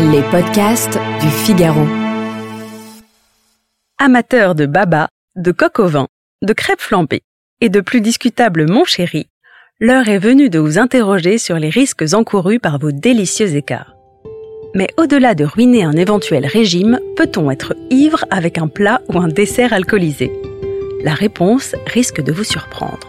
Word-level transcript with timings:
Les 0.00 0.22
podcasts 0.30 0.96
du 1.20 1.28
Figaro. 1.28 1.84
Amateurs 3.98 4.54
de 4.54 4.64
baba, 4.64 5.08
de 5.34 5.50
coq 5.50 5.80
au 5.80 5.88
vin, 5.88 6.06
de 6.40 6.52
crêpes 6.52 6.80
flambées 6.80 7.22
et 7.60 7.68
de 7.68 7.80
plus 7.80 8.00
discutable 8.00 8.70
mon 8.70 8.84
chéri, 8.84 9.26
l'heure 9.80 10.08
est 10.08 10.20
venue 10.20 10.50
de 10.50 10.60
vous 10.60 10.78
interroger 10.78 11.36
sur 11.36 11.56
les 11.58 11.68
risques 11.68 12.04
encourus 12.12 12.60
par 12.60 12.78
vos 12.78 12.92
délicieux 12.92 13.56
écarts. 13.56 13.96
Mais 14.72 14.86
au-delà 14.98 15.34
de 15.34 15.44
ruiner 15.44 15.82
un 15.82 15.94
éventuel 15.94 16.46
régime, 16.46 17.00
peut-on 17.16 17.50
être 17.50 17.74
ivre 17.90 18.24
avec 18.30 18.58
un 18.58 18.68
plat 18.68 19.02
ou 19.08 19.18
un 19.18 19.26
dessert 19.26 19.72
alcoolisé? 19.72 20.30
La 21.02 21.14
réponse 21.14 21.74
risque 21.86 22.22
de 22.22 22.30
vous 22.30 22.44
surprendre. 22.44 23.08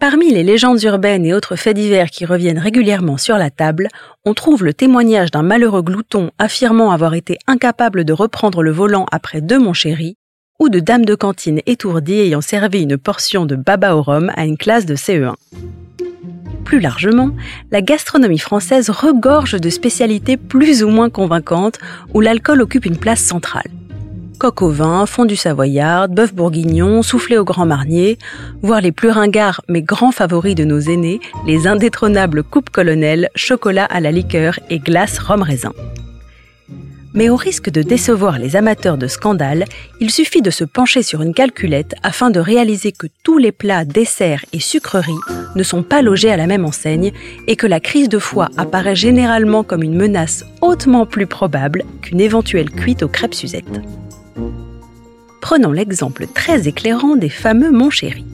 Parmi 0.00 0.32
les 0.32 0.44
légendes 0.44 0.80
urbaines 0.84 1.26
et 1.26 1.34
autres 1.34 1.56
faits 1.56 1.74
divers 1.76 2.10
qui 2.10 2.24
reviennent 2.24 2.60
régulièrement 2.60 3.16
sur 3.16 3.36
la 3.36 3.50
table, 3.50 3.88
on 4.24 4.32
trouve 4.32 4.64
le 4.64 4.72
témoignage 4.72 5.32
d'un 5.32 5.42
malheureux 5.42 5.82
glouton 5.82 6.30
affirmant 6.38 6.92
avoir 6.92 7.14
été 7.14 7.36
incapable 7.48 8.04
de 8.04 8.12
reprendre 8.12 8.62
le 8.62 8.70
volant 8.70 9.06
après 9.10 9.40
deux 9.40 9.58
mon 9.58 9.72
chéri, 9.72 10.16
ou 10.60 10.68
de 10.68 10.78
dames 10.78 11.04
de 11.04 11.16
cantine 11.16 11.60
étourdies 11.66 12.20
ayant 12.20 12.40
servi 12.40 12.82
une 12.82 12.96
portion 12.96 13.44
de 13.44 13.56
baba 13.56 13.96
au 13.96 14.02
rhum 14.02 14.30
à 14.36 14.46
une 14.46 14.56
classe 14.56 14.86
de 14.86 14.94
CE1. 14.94 15.34
Plus 16.64 16.78
largement, 16.78 17.30
la 17.72 17.82
gastronomie 17.82 18.38
française 18.38 18.90
regorge 18.90 19.60
de 19.60 19.70
spécialités 19.70 20.36
plus 20.36 20.84
ou 20.84 20.90
moins 20.90 21.10
convaincantes 21.10 21.78
où 22.14 22.20
l'alcool 22.20 22.62
occupe 22.62 22.86
une 22.86 22.98
place 22.98 23.20
centrale 23.20 23.70
coq 24.38 24.62
au 24.62 24.70
vin, 24.70 25.04
fondue 25.04 25.36
savoyarde, 25.36 26.14
bœuf 26.14 26.32
bourguignon, 26.32 27.02
soufflé 27.02 27.36
au 27.36 27.44
grand 27.44 27.66
marnier, 27.66 28.18
voire 28.62 28.80
les 28.80 28.92
plus 28.92 29.10
ringards 29.10 29.62
mais 29.68 29.82
grands 29.82 30.12
favoris 30.12 30.54
de 30.54 30.64
nos 30.64 30.80
aînés, 30.80 31.20
les 31.46 31.66
indétrônables 31.66 32.42
coupes 32.44 32.70
colonel, 32.70 33.28
chocolat 33.34 33.84
à 33.84 34.00
la 34.00 34.12
liqueur 34.12 34.58
et 34.70 34.78
glace 34.78 35.18
rhum 35.18 35.42
raisin. 35.42 35.72
Mais 37.14 37.30
au 37.30 37.36
risque 37.36 37.70
de 37.70 37.82
décevoir 37.82 38.38
les 38.38 38.54
amateurs 38.54 38.98
de 38.98 39.08
scandale, 39.08 39.64
il 39.98 40.10
suffit 40.10 40.42
de 40.42 40.50
se 40.50 40.62
pencher 40.62 41.02
sur 41.02 41.22
une 41.22 41.34
calculette 41.34 41.94
afin 42.02 42.30
de 42.30 42.38
réaliser 42.38 42.92
que 42.92 43.08
tous 43.24 43.38
les 43.38 43.50
plats, 43.50 43.84
desserts 43.84 44.44
et 44.52 44.60
sucreries 44.60 45.14
ne 45.56 45.62
sont 45.62 45.82
pas 45.82 46.02
logés 46.02 46.30
à 46.30 46.36
la 46.36 46.46
même 46.46 46.64
enseigne 46.64 47.12
et 47.46 47.56
que 47.56 47.66
la 47.66 47.80
crise 47.80 48.08
de 48.08 48.18
foie 48.18 48.50
apparaît 48.56 48.94
généralement 48.94 49.64
comme 49.64 49.82
une 49.82 49.96
menace 49.96 50.44
hautement 50.60 51.06
plus 51.06 51.26
probable 51.26 51.84
qu'une 52.02 52.20
éventuelle 52.20 52.70
cuite 52.70 53.02
aux 53.02 53.08
crêpes 53.08 53.34
Suzette. 53.34 53.80
Prenons 55.40 55.72
l'exemple 55.72 56.26
très 56.26 56.68
éclairant 56.68 57.16
des 57.16 57.28
fameux 57.28 57.70
Montchéri. 57.70 58.24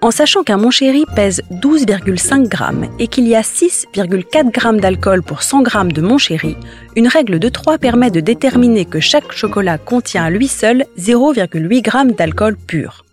En 0.00 0.12
sachant 0.12 0.44
qu'un 0.44 0.58
Montchéri 0.58 1.06
pèse 1.16 1.42
12,5 1.50 2.46
grammes 2.46 2.86
et 3.00 3.08
qu'il 3.08 3.26
y 3.26 3.34
a 3.34 3.40
6,4 3.40 4.52
grammes 4.52 4.80
d'alcool 4.80 5.22
pour 5.22 5.42
100 5.42 5.62
grammes 5.62 5.90
de 5.90 6.00
Montchéri, 6.00 6.56
une 6.94 7.08
règle 7.08 7.40
de 7.40 7.48
3 7.48 7.78
permet 7.78 8.12
de 8.12 8.20
déterminer 8.20 8.84
que 8.84 9.00
chaque 9.00 9.32
chocolat 9.32 9.76
contient 9.76 10.24
à 10.24 10.30
lui 10.30 10.46
seul 10.46 10.84
0,8 10.98 11.82
grammes 11.82 12.12
d'alcool 12.12 12.56
pur. 12.56 13.04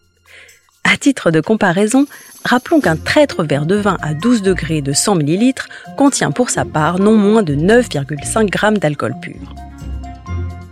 À 0.84 0.96
titre 0.98 1.32
de 1.32 1.42
comparaison, 1.42 2.06
rappelons 2.44 2.80
qu'un 2.80 2.98
traître 2.98 3.44
verre 3.44 3.66
de 3.66 3.76
vin 3.76 3.98
à 4.04 4.14
12 4.14 4.44
degrés 4.44 4.84
de 4.84 4.94
100 4.94 5.22
ml 5.22 5.54
contient 5.98 6.30
pour 6.30 6.52
sa 6.52 6.66
part 6.66 7.00
non 7.00 7.18
moins 7.18 7.42
de 7.42 7.56
9,5 7.56 8.46
grammes 8.52 8.78
d'alcool 8.78 9.16
pur. 9.20 9.56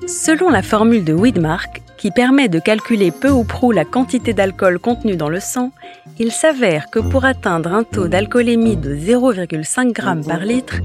Selon 0.05 0.49
la 0.49 0.61
formule 0.61 1.03
de 1.03 1.13
Widmark, 1.13 1.82
qui 2.03 2.11
permet 2.11 2.49
de 2.49 2.59
calculer 2.59 3.11
peu 3.11 3.29
ou 3.29 3.45
prou 3.45 3.71
la 3.71 3.85
quantité 3.85 4.33
d'alcool 4.33 4.77
contenue 4.77 5.15
dans 5.15 5.29
le 5.29 5.39
sang, 5.39 5.71
il 6.19 6.33
s'avère 6.33 6.89
que 6.89 6.99
pour 6.99 7.23
atteindre 7.23 7.71
un 7.71 7.85
taux 7.85 8.09
d'alcoolémie 8.09 8.75
de 8.75 8.93
0,5 8.93 9.95
g 9.95 10.27
par 10.27 10.39
litre, 10.39 10.81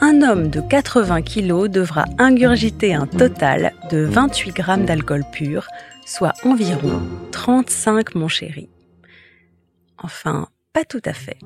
un 0.00 0.22
homme 0.22 0.48
de 0.48 0.62
80 0.62 1.20
kg 1.20 1.68
devra 1.68 2.06
ingurgiter 2.16 2.94
un 2.94 3.06
total 3.06 3.74
de 3.90 3.98
28 3.98 4.56
g 4.56 4.62
d'alcool 4.86 5.24
pur, 5.30 5.68
soit 6.06 6.32
environ 6.42 7.02
35 7.32 8.14
mon 8.14 8.28
chéri. 8.28 8.70
Enfin, 9.98 10.48
pas 10.72 10.86
tout 10.86 11.02
à 11.04 11.12
fait. 11.12 11.36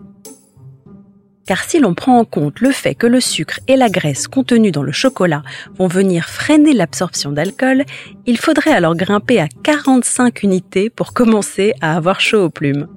Car 1.47 1.63
si 1.63 1.79
l'on 1.79 1.95
prend 1.95 2.19
en 2.19 2.25
compte 2.25 2.61
le 2.61 2.73
fait 2.73 2.97
que 2.97 3.07
le 3.07 3.21
sucre 3.21 3.61
et 3.69 3.77
la 3.77 3.89
graisse 3.89 4.27
contenus 4.27 4.73
dans 4.73 4.83
le 4.83 4.93
chocolat 4.93 5.43
vont 5.79 5.87
venir 5.87 6.29
freiner 6.29 6.73
l'absorption 6.73 7.31
d'alcool, 7.31 7.85
il 8.27 8.37
faudrait 8.37 8.73
alors 8.73 8.97
grimper 8.97 9.41
à 9.41 9.49
45 9.63 10.43
unités 10.43 10.91
pour 10.91 11.13
commencer 11.13 11.73
à 11.81 11.97
avoir 11.97 12.21
chaud 12.21 12.45
aux 12.45 12.51
plumes. 12.51 12.89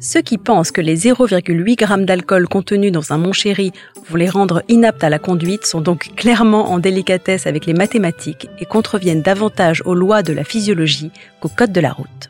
Ceux 0.00 0.22
qui 0.22 0.38
pensent 0.38 0.72
que 0.72 0.80
les 0.80 0.98
0,8 0.98 1.78
g 1.78 2.04
d'alcool 2.04 2.48
contenus 2.48 2.92
dans 2.92 3.12
un 3.12 3.18
Montchéri 3.18 3.72
vont 4.08 4.16
les 4.16 4.28
rendre 4.28 4.62
inaptes 4.68 5.04
à 5.04 5.08
la 5.08 5.18
conduite 5.18 5.64
sont 5.64 5.80
donc 5.80 6.14
clairement 6.16 6.70
en 6.70 6.78
délicatesse 6.78 7.46
avec 7.46 7.64
les 7.64 7.72
mathématiques 7.74 8.48
et 8.60 8.66
contreviennent 8.66 9.22
davantage 9.22 9.82
aux 9.86 9.94
lois 9.94 10.22
de 10.22 10.32
la 10.32 10.44
physiologie 10.44 11.12
qu'au 11.40 11.48
code 11.48 11.72
de 11.72 11.80
la 11.80 11.92
route. 11.92 12.28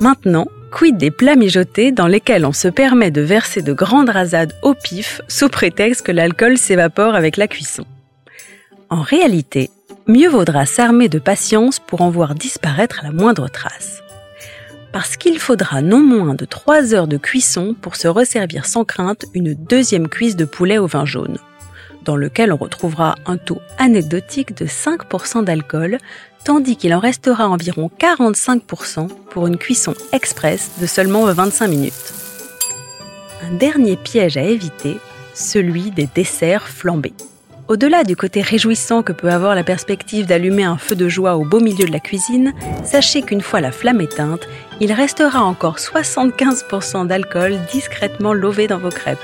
Maintenant, 0.00 0.46
Quid 0.70 0.96
des 0.96 1.10
plats 1.10 1.36
mijotés 1.36 1.90
dans 1.90 2.06
lesquels 2.06 2.46
on 2.46 2.52
se 2.52 2.68
permet 2.68 3.10
de 3.10 3.20
verser 3.20 3.60
de 3.60 3.72
grandes 3.72 4.08
rasades 4.08 4.52
au 4.62 4.74
pif 4.74 5.20
sous 5.26 5.48
prétexte 5.48 6.02
que 6.02 6.12
l'alcool 6.12 6.56
s'évapore 6.56 7.14
avec 7.14 7.36
la 7.36 7.48
cuisson 7.48 7.84
En 8.88 9.02
réalité, 9.02 9.70
mieux 10.06 10.28
vaudra 10.28 10.66
s'armer 10.66 11.08
de 11.08 11.18
patience 11.18 11.80
pour 11.80 12.02
en 12.02 12.10
voir 12.10 12.34
disparaître 12.34 13.00
la 13.02 13.10
moindre 13.10 13.48
trace. 13.48 14.00
Parce 14.92 15.16
qu'il 15.16 15.38
faudra 15.38 15.82
non 15.82 16.00
moins 16.00 16.34
de 16.34 16.44
3 16.44 16.94
heures 16.94 17.08
de 17.08 17.16
cuisson 17.16 17.74
pour 17.80 17.96
se 17.96 18.08
resservir 18.08 18.64
sans 18.64 18.84
crainte 18.84 19.24
une 19.34 19.54
deuxième 19.54 20.08
cuisse 20.08 20.36
de 20.36 20.44
poulet 20.44 20.78
au 20.78 20.86
vin 20.86 21.04
jaune 21.04 21.38
dans 22.04 22.16
lequel 22.16 22.52
on 22.52 22.56
retrouvera 22.56 23.14
un 23.26 23.36
taux 23.36 23.60
anecdotique 23.78 24.56
de 24.56 24.66
5% 24.66 25.44
d'alcool, 25.44 25.98
tandis 26.44 26.76
qu'il 26.76 26.94
en 26.94 26.98
restera 26.98 27.48
environ 27.48 27.90
45% 27.98 29.08
pour 29.30 29.46
une 29.46 29.58
cuisson 29.58 29.94
express 30.12 30.72
de 30.80 30.86
seulement 30.86 31.24
25 31.24 31.68
minutes. 31.68 32.14
Un 33.42 33.54
dernier 33.54 33.96
piège 33.96 34.36
à 34.36 34.42
éviter, 34.42 34.98
celui 35.34 35.90
des 35.90 36.08
desserts 36.14 36.68
flambés. 36.68 37.14
Au-delà 37.70 38.02
du 38.02 38.16
côté 38.16 38.42
réjouissant 38.42 39.04
que 39.04 39.12
peut 39.12 39.30
avoir 39.30 39.54
la 39.54 39.62
perspective 39.62 40.26
d'allumer 40.26 40.64
un 40.64 40.76
feu 40.76 40.96
de 40.96 41.08
joie 41.08 41.36
au 41.36 41.44
beau 41.44 41.60
milieu 41.60 41.86
de 41.86 41.92
la 41.92 42.00
cuisine, 42.00 42.52
sachez 42.82 43.22
qu'une 43.22 43.42
fois 43.42 43.60
la 43.60 43.70
flamme 43.70 44.00
éteinte, 44.00 44.48
il 44.80 44.92
restera 44.92 45.44
encore 45.44 45.76
75% 45.76 47.06
d'alcool 47.06 47.58
discrètement 47.72 48.32
lové 48.32 48.66
dans 48.66 48.78
vos 48.78 48.88
crêpes. 48.88 49.18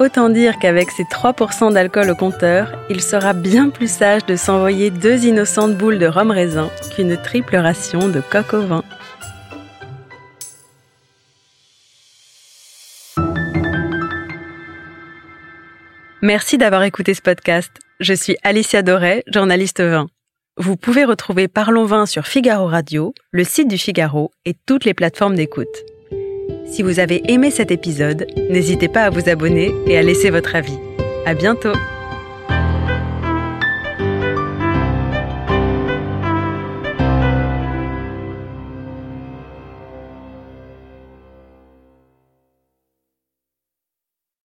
Autant 0.00 0.30
dire 0.30 0.58
qu'avec 0.58 0.90
ses 0.90 1.02
3% 1.02 1.74
d'alcool 1.74 2.08
au 2.08 2.14
compteur, 2.14 2.72
il 2.88 3.02
sera 3.02 3.34
bien 3.34 3.68
plus 3.68 3.90
sage 3.90 4.24
de 4.24 4.34
s'envoyer 4.34 4.90
deux 4.90 5.26
innocentes 5.26 5.76
boules 5.76 5.98
de 5.98 6.06
rhum 6.06 6.30
raisin 6.30 6.70
qu'une 6.96 7.18
triple 7.18 7.56
ration 7.56 8.08
de 8.08 8.22
coq 8.22 8.54
au 8.54 8.62
vin. 8.62 8.82
Merci 16.22 16.56
d'avoir 16.56 16.82
écouté 16.84 17.12
ce 17.12 17.20
podcast. 17.20 17.70
Je 18.00 18.14
suis 18.14 18.38
Alicia 18.42 18.80
Doré, 18.80 19.22
journaliste 19.26 19.82
vin. 19.82 20.06
Vous 20.56 20.78
pouvez 20.78 21.04
retrouver 21.04 21.46
Parlons 21.46 21.84
Vin 21.84 22.06
sur 22.06 22.26
Figaro 22.26 22.66
Radio, 22.68 23.12
le 23.32 23.44
site 23.44 23.68
du 23.68 23.76
Figaro 23.76 24.30
et 24.46 24.54
toutes 24.66 24.86
les 24.86 24.94
plateformes 24.94 25.34
d'écoute. 25.34 25.68
Si 26.66 26.82
vous 26.82 27.00
avez 27.00 27.22
aimé 27.30 27.50
cet 27.50 27.70
épisode, 27.70 28.26
n'hésitez 28.50 28.88
pas 28.88 29.04
à 29.04 29.10
vous 29.10 29.28
abonner 29.28 29.72
et 29.86 29.98
à 29.98 30.02
laisser 30.02 30.30
votre 30.30 30.54
avis. 30.54 30.78
À 31.26 31.34
bientôt! 31.34 31.72